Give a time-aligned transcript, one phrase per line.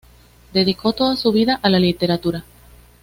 [0.51, 2.43] Dedicó toda su vida a la literatura.